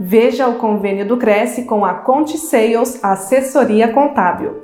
Veja 0.00 0.46
o 0.46 0.54
convênio 0.54 1.04
do 1.04 1.16
Cresce 1.16 1.64
com 1.64 1.84
a 1.84 1.92
Conte 1.92 2.38
Sales 2.38 3.02
Assessoria 3.02 3.88
Contábil. 3.88 4.62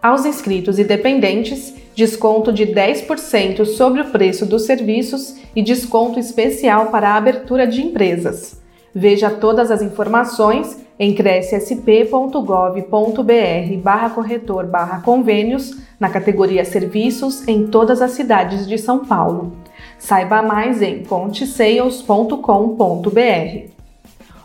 Aos 0.00 0.24
inscritos 0.24 0.78
e 0.78 0.84
dependentes, 0.84 1.74
desconto 1.96 2.52
de 2.52 2.64
10% 2.66 3.64
sobre 3.64 4.02
o 4.02 4.10
preço 4.10 4.46
dos 4.46 4.64
serviços 4.64 5.34
e 5.56 5.62
desconto 5.62 6.20
especial 6.20 6.86
para 6.86 7.10
a 7.10 7.16
abertura 7.16 7.66
de 7.66 7.82
empresas. 7.82 8.62
Veja 8.94 9.30
todas 9.30 9.72
as 9.72 9.82
informações 9.82 10.80
em 10.96 11.12
crescsp.gov.br 11.12 13.76
barra 13.82 14.10
corretor 14.10 14.66
barra 14.66 15.00
convênios 15.00 15.76
na 15.98 16.08
categoria 16.08 16.64
Serviços 16.64 17.48
em 17.48 17.66
todas 17.66 18.00
as 18.00 18.12
cidades 18.12 18.68
de 18.68 18.78
São 18.78 19.04
Paulo. 19.04 19.56
Saiba 19.98 20.40
mais 20.40 20.80
em 20.82 21.02
pontesales.com.br. 21.02 23.81